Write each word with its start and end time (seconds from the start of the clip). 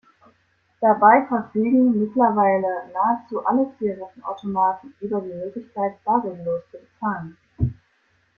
Dabei 0.81 1.27
verfügen 1.27 1.91
mittlerweile 1.99 2.87
nahezu 2.91 3.45
alle 3.45 3.71
Zigarettenautomaten 3.77 4.95
über 4.99 5.21
die 5.21 5.27
Möglichkeit 5.27 6.03
bargeldlos 6.03 6.63
zu 6.71 6.77
bezahlen. 6.79 7.37